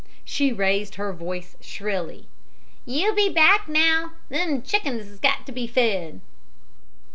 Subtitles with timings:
[0.25, 2.27] She raised her voice shrilly.
[2.87, 6.21] "You be back, now; them chickens has got to be fed!"